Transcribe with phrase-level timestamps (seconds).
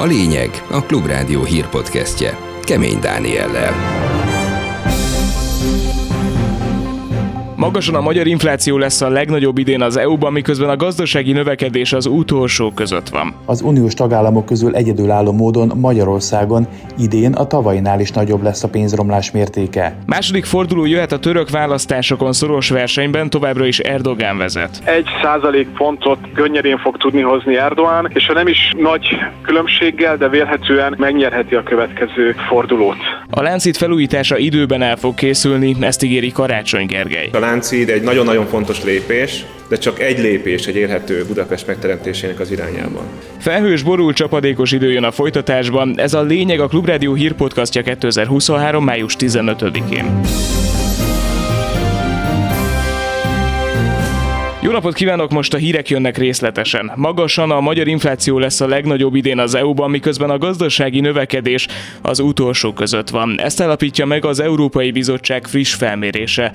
[0.00, 4.09] A lényeg a Klubrádió hírpodcastje Kemény Dániellel.
[7.60, 12.06] Magasan a magyar infláció lesz a legnagyobb idén az EU-ban, miközben a gazdasági növekedés az
[12.06, 13.34] utolsó között van.
[13.46, 16.66] Az uniós tagállamok közül egyedülálló módon Magyarországon
[16.98, 19.96] idén a tavainál is nagyobb lesz a pénzromlás mértéke.
[20.06, 24.82] Második forduló jöhet a török választásokon szoros versenyben, továbbra is Erdogán vezet.
[24.84, 30.28] Egy százalék pontot könnyedén fog tudni hozni Erdoğan, és ha nem is nagy különbséggel, de
[30.28, 33.19] vélhetően megnyerheti a következő fordulót.
[33.30, 37.28] A láncít felújítása időben el fog készülni, ezt ígéri Karácsony Gergely.
[37.32, 42.50] A Lánchíd egy nagyon-nagyon fontos lépés, de csak egy lépés egy élhető Budapest megteremtésének az
[42.50, 43.02] irányában.
[43.38, 45.94] Felhős, borul, csapadékos idő jön a folytatásban.
[45.96, 48.84] Ez a lényeg a Klubrádió hírpodcastja 2023.
[48.84, 50.20] május 15-én.
[54.62, 56.92] Jó napot kívánok, most a hírek jönnek részletesen.
[56.94, 61.66] Magasan a magyar infláció lesz a legnagyobb idén az EU-ban, miközben a gazdasági növekedés
[62.02, 63.40] az utolsó között van.
[63.40, 66.52] Ezt állapítja meg az Európai Bizottság friss felmérése.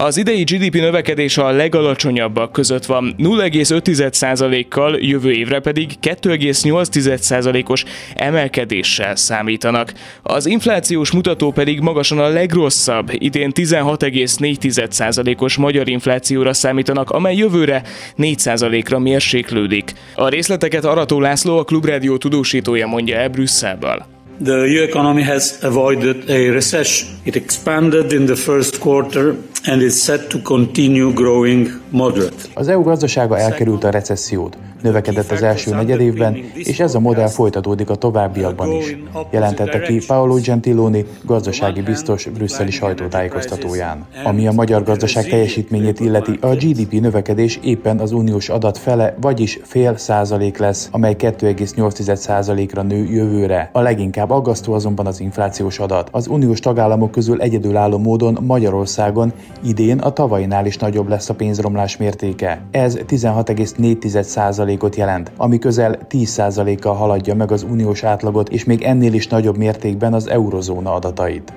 [0.00, 9.92] Az idei GDP növekedés a legalacsonyabbak között van, 0,5%-kal, jövő évre pedig 2,8%-os emelkedéssel számítanak.
[10.22, 17.82] Az inflációs mutató pedig magasan a legrosszabb, idén 16,4%-os magyar inflációra számítanak, amely jövőre
[18.18, 19.92] 4%-ra mérséklődik.
[20.14, 24.06] A részleteket Arató László, a Klubrádió tudósítója mondja el Brüsszelből.
[24.44, 27.10] The EU economy has avoided a recession.
[27.24, 32.50] It expanded in the first quarter and is set to continue growing moderately.
[32.54, 37.90] Az EU gazdasága elkerült a recessziót, növekedett az első negyedévben, és ez a modell folytatódik
[37.90, 38.96] a továbbiakban is,
[39.30, 44.06] jelentette ki Paolo Gentiloni, gazdasági biztos brüsszeli sajtótájékoztatóján.
[44.24, 49.60] Ami a magyar gazdaság teljesítményét illeti, a GDP növekedés éppen az uniós adat fele, vagyis
[49.62, 53.70] fél százalék lesz, amely 2,8 százalékra nő jövőre.
[53.72, 56.08] A leginkább aggasztó azonban az inflációs adat.
[56.12, 61.96] Az uniós tagállamok közül egyedülálló módon Magyarországon idén a tavainál is nagyobb lesz a pénzromlás
[61.96, 62.60] mértéke.
[62.70, 63.98] Ez 16,4
[64.68, 69.26] százalékot jelent, ami közel 10 százalékkal haladja meg az uniós átlagot, és még ennél is
[69.26, 71.52] nagyobb mértékben az eurozóna adatait.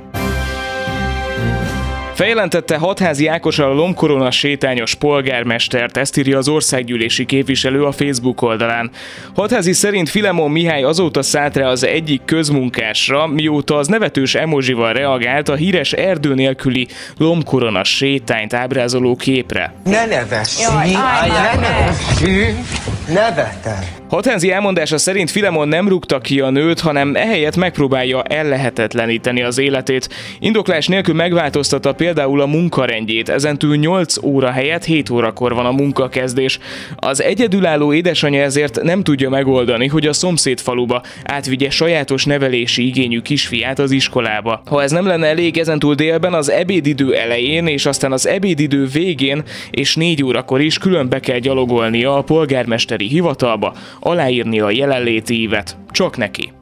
[2.22, 8.92] Feljelentette hatházi Ákos a lomkorona sétányos polgármestert, ezt írja az országgyűlési képviselő a Facebook oldalán.
[9.36, 15.50] Hatházi szerint Filemon Mihály azóta szállt rá az egyik közmunkásra, mióta az nevetős emojival reagált
[15.50, 19.74] a híres erdő nélküli lomkorona sétányt ábrázoló képre.
[19.84, 20.72] Ne nevessünk!
[21.28, 23.01] ne nevessünk!
[23.12, 29.58] نبهته Hatházi elmondása szerint Filemon nem rúgta ki a nőt, hanem ehelyett megpróbálja ellehetetleníteni az
[29.58, 30.10] életét.
[30.40, 36.60] Indoklás nélkül megváltoztatta például a munkarendjét, ezentúl 8 óra helyett 7 órakor van a munkakezdés.
[36.96, 43.20] Az egyedülálló édesanyja ezért nem tudja megoldani, hogy a szomszéd faluba átvigye sajátos nevelési igényű
[43.20, 44.62] kisfiát az iskolába.
[44.66, 49.44] Ha ez nem lenne elég, ezentúl délben az ebédidő elején és aztán az ebédidő végén
[49.70, 55.78] és 4 órakor is külön be kell gyalogolnia a polgármesteri hivatalba, aláírni a jelenléti ívet,
[55.92, 56.54] csak neki.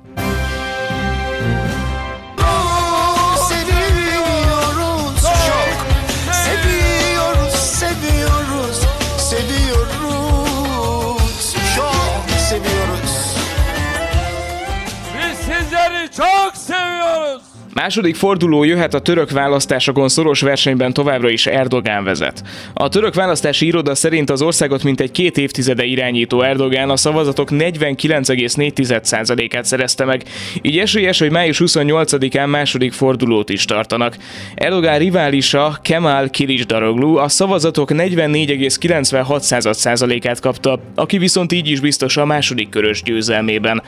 [17.82, 22.44] Második forduló jöhet a török választásokon szoros versenyben továbbra is Erdogán vezet.
[22.74, 29.66] A török választási iroda szerint az országot mintegy két évtizede irányító Erdogán a szavazatok 49,4%-át
[29.66, 30.24] szerezte meg,
[30.62, 34.18] így esélyes, hogy május 28-án második fordulót is tartanak.
[34.56, 42.70] Erdogán riválisa Kemal Kilicdaroglu a szavazatok 44,96%-át kapta, aki viszont így is biztos a második
[42.70, 43.84] körös győzelmében.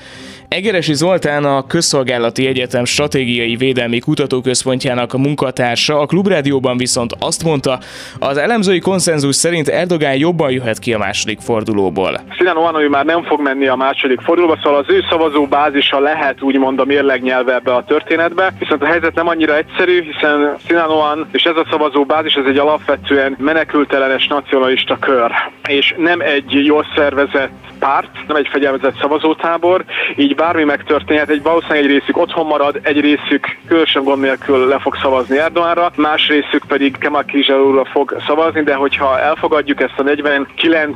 [0.47, 7.79] Egeresi Zoltán a Közszolgálati Egyetem Stratégiai Védelmi Kutatóközpontjának a munkatársa, a Klubrádióban viszont azt mondta,
[8.19, 12.19] az elemzői konszenzus szerint Erdogán jobban jöhet ki a második fordulóból.
[12.37, 16.41] Sinan Oanoui már nem fog menni a második fordulóba, szóval az ő szavazó bázisa lehet
[16.41, 21.27] úgymond a mérlegnyelve ebbe a történetbe, viszont a helyzet nem annyira egyszerű, hiszen Sinan Oan
[21.31, 25.31] és ez a szavazó bázis ez egy alapvetően menekültelenes nacionalista kör,
[25.67, 29.83] és nem egy jól szervezett párt, nem egy fegyelmezett szavazótábor,
[30.15, 34.79] így bármi megtörténhet, egy valószínűleg egy részük otthon marad, egy részük különösebb gond nélkül le
[34.79, 40.03] fog szavazni Erdoganra, más részük pedig Kemal Kizsarúra fog szavazni, de hogyha elfogadjuk ezt a
[40.03, 40.93] 49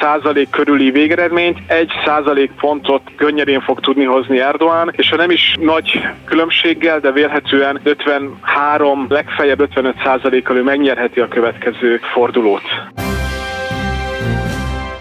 [0.00, 5.56] százalék körüli végeredményt, egy százalék pontot könnyedén fog tudni hozni Erdogan, és ha nem is
[5.60, 12.62] nagy különbséggel, de vélhetően 53, legfeljebb 55 százalékkal ő megnyerheti a következő fordulót.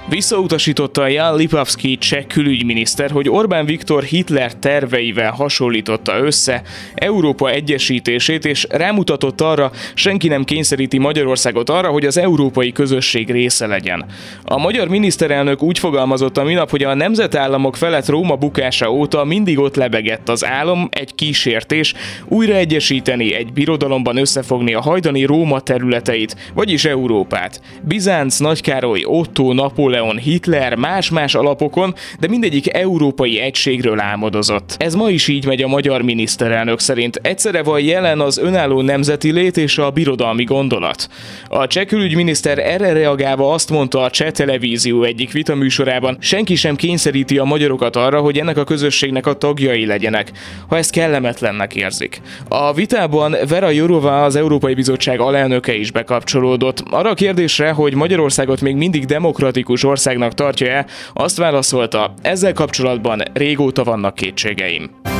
[0.09, 6.62] Visszautasította Jan Lipavsky cseh külügyminiszter, hogy Orbán Viktor Hitler terveivel hasonlította össze
[6.95, 13.68] Európa egyesítését, és rámutatott arra, senki nem kényszeríti Magyarországot arra, hogy az európai közösség része
[13.68, 14.06] legyen.
[14.44, 19.60] A magyar miniszterelnök úgy fogalmazott a minap, hogy a nemzetállamok felett Róma bukása óta mindig
[19.60, 21.94] ott lebegett az álom, egy kísértés,
[22.25, 27.62] újra egyesíteni, egy birodalomban összefogni a hajdani Róma területeit, vagyis Európát.
[27.81, 34.75] Bizánc, Nagykároly, Otto, Napóleon, Napóleon, Hitler más-más alapokon, de mindegyik európai egységről álmodozott.
[34.77, 37.19] Ez ma is így megy a magyar miniszterelnök szerint.
[37.21, 41.09] Egyszerre van jelen az önálló nemzeti lét és a birodalmi gondolat.
[41.47, 47.38] A cseh külügyminiszter erre reagálva azt mondta a cseh televízió egyik vitaműsorában, senki sem kényszeríti
[47.38, 50.31] a magyarokat arra, hogy ennek a közösségnek a tagjai legyenek,
[50.67, 52.21] ha ezt kellemetlennek érzik.
[52.47, 56.83] A vitában Vera Jourova, az Európai Bizottság alelnöke is bekapcsolódott.
[56.89, 63.84] Arra a kérdésre, hogy Magyarországot még mindig demokratikus országnak tartja-e, azt válaszolta, ezzel kapcsolatban régóta
[63.84, 65.16] vannak kétségeim.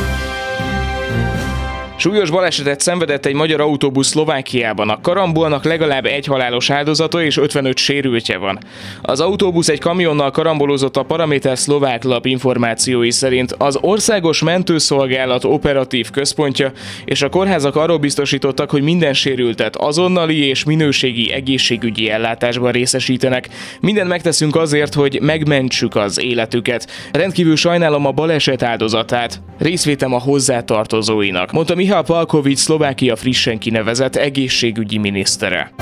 [2.00, 4.88] Súlyos balesetet szenvedett egy magyar autóbusz Szlovákiában.
[4.88, 8.58] A karambolnak legalább egy halálos áldozata és 55 sérültje van.
[9.02, 13.52] Az autóbusz egy kamionnal karambolozott a Paraméter szlovák lap információi szerint.
[13.52, 16.72] Az Országos Mentőszolgálat operatív központja
[17.04, 23.48] és a kórházak arról biztosítottak, hogy minden sérültet azonnali és minőségi egészségügyi ellátásban részesítenek.
[23.80, 26.90] Mindent megteszünk azért, hogy megmentsük az életüket.
[27.12, 29.40] Rendkívül sajnálom a baleset áldozatát.
[29.58, 35.72] Részvétem a hozzátartozóinak, mondta Mihály Palkovics Szlovákia frissen kinevezett egészségügyi minisztere.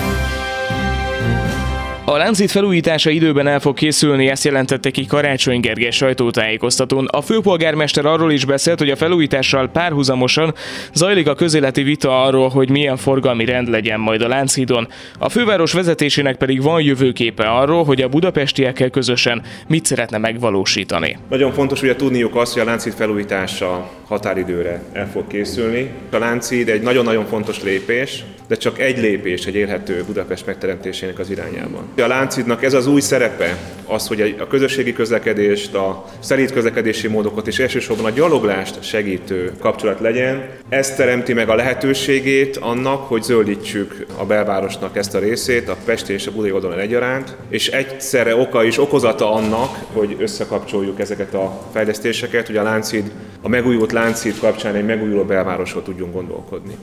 [2.09, 7.07] A láncít felújítása időben el fog készülni, ezt jelentette ki Karácsony Gergely sajtótájékoztatón.
[7.11, 10.55] A főpolgármester arról is beszélt, hogy a felújítással párhuzamosan
[10.95, 14.89] zajlik a közéleti vita arról, hogy milyen forgalmi rend legyen majd a Lánchídon.
[15.19, 21.19] A főváros vezetésének pedig van jövőképe arról, hogy a budapestiekkel közösen mit szeretne megvalósítani.
[21.31, 25.91] Nagyon fontos ugye tudniuk azt, hogy a Lánchíd felújítása határidőre el fog készülni.
[26.11, 31.31] A Lánchíd egy nagyon-nagyon fontos lépés, de csak egy lépés egy élhető Budapest megteremtésének az
[31.31, 31.89] irányában.
[31.97, 33.57] A Láncidnak ez az új szerepe,
[33.87, 40.01] az, hogy a közösségi közlekedést, a szelíd közlekedési módokat és elsősorban a gyaloglást segítő kapcsolat
[40.01, 40.49] legyen.
[40.69, 46.13] Ez teremti meg a lehetőségét annak, hogy zöldítsük a belvárosnak ezt a részét, a Pesti
[46.13, 51.63] és a Budai oldalon egyaránt, és egyszerre oka is okozata annak, hogy összekapcsoljuk ezeket a
[51.73, 53.11] fejlesztéseket, hogy a Láncid,
[53.43, 56.77] a megújult Láncid kapcsán egy megújuló belvárosról tudjunk gondolkodni.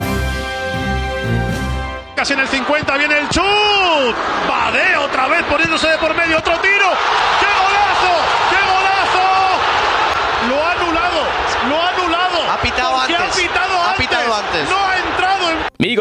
[2.16, 3.44] En el 50, viene el chut.
[4.48, 5.60] Badé otra vez por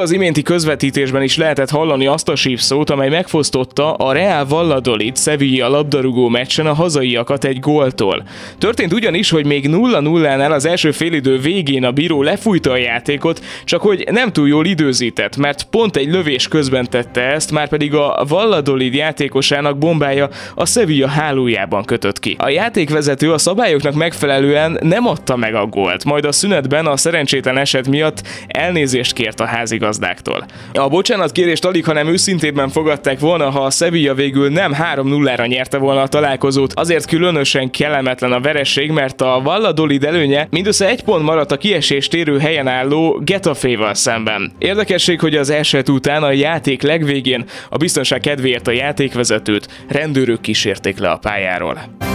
[0.04, 5.68] az iménti közvetítésben is lehetett hallani azt a sípszót, amely megfosztotta a Real Valladolid Sevilla
[5.68, 8.24] labdarúgó meccsen a hazaiakat egy góltól.
[8.58, 13.82] Történt ugyanis, hogy még 0-0-nál az első félidő végén a bíró lefújta a játékot, csak
[13.82, 18.26] hogy nem túl jól időzített, mert pont egy lövés közben tette ezt, már pedig a
[18.28, 22.36] Valladolid játékosának bombája a Sevilla hálójában kötött ki.
[22.40, 27.58] A játékvezető a szabályoknak megfelelően nem adta meg a gólt, majd a szünetben a szerencsétlen
[27.58, 30.45] eset miatt elnézést kért a ház házigazdáktól.
[30.74, 35.78] A bocsánat kérést alig, hanem őszintében fogadták volna, ha a Sevilla végül nem 3-0-ra nyerte
[35.78, 36.74] volna a találkozót.
[36.74, 42.14] Azért különösen kellemetlen a vereség, mert a Valladolid előnye mindössze egy pont maradt a kiesést
[42.14, 44.52] érő helyen álló Getaféval szemben.
[44.57, 51.00] Érdekesség, hogy az eset után a játék legvégén a biztonság kedvéért a játékvezetőt rendőrök kísérték
[51.00, 52.13] le a pályáról.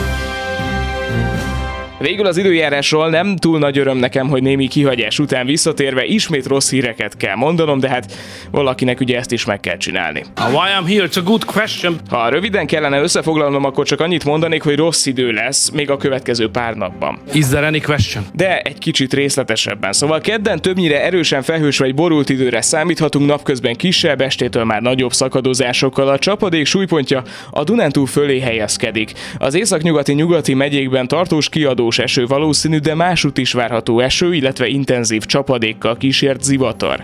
[2.01, 6.71] Végül az időjárásról nem túl nagy öröm nekem, hogy némi kihagyás után visszatérve ismét rossz
[6.71, 8.13] híreket kell mondanom, de hát
[8.51, 10.25] valakinek ugye ezt is meg kell csinálni.
[10.37, 11.97] Why I'm here, it's a good question.
[12.11, 16.51] Ha röviden kellene összefoglalnom, akkor csak annyit mondanék, hogy rossz idő lesz még a következő
[16.51, 17.19] pár napban.
[17.33, 18.25] Is there any question?
[18.35, 19.93] De egy kicsit részletesebben.
[19.93, 26.09] Szóval kedden többnyire erősen felhős vagy borult időre számíthatunk, napközben kisebb, estétől már nagyobb szakadozásokkal.
[26.09, 29.13] A csapadék súlypontja a Dunántúl fölé helyezkedik.
[29.39, 34.67] Az északnyugati nyugati megyékben tartós kiadó záporós eső valószínű, de másút is várható eső, illetve
[34.67, 37.03] intenzív csapadékkal kísért zivatar.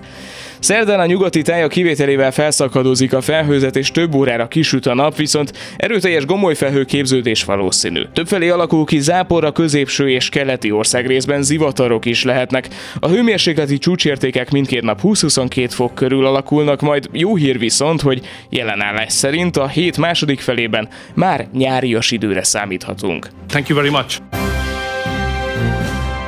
[0.59, 5.53] Szerdán a nyugati tája kivételével felszakadozik a felhőzet és több órára kisüt a nap, viszont
[5.76, 8.03] erőteljes gomolyfelhő képződés valószínű.
[8.12, 12.69] Többfelé alakul ki zápor a középső és keleti országrészben zivatarok is lehetnek.
[12.99, 19.12] A hőmérsékleti csúcsértékek mindkét nap 20-22 fok körül alakulnak, majd jó hír viszont, hogy jelenállás
[19.12, 23.29] szerint a hét második felében már nyárias időre számíthatunk.
[23.49, 24.44] Thank you very much.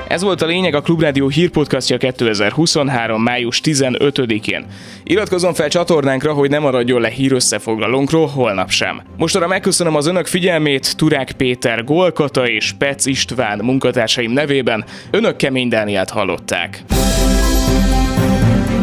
[0.09, 3.23] Ez volt a lényeg a Klubrádió hírpodcastja 2023.
[3.23, 4.67] május 15-én.
[5.05, 9.03] Iratkozzon fel csatornánkra, hogy ne maradjon le hír összefoglalónkról holnap sem.
[9.17, 14.85] Mostanra megköszönöm az önök figyelmét Turák Péter, Golkata és Pec István munkatársaim nevében.
[15.11, 16.83] Önök Kemény Dániát hallották.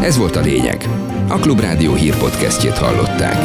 [0.02, 0.86] Ez volt a lényeg.
[1.30, 3.38] A Klubrádió hírpodcastjét hallották.